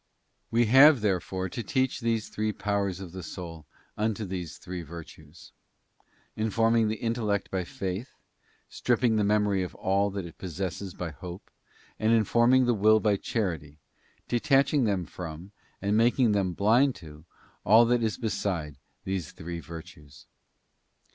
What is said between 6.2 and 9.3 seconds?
informing the intellect by Faith, stripping the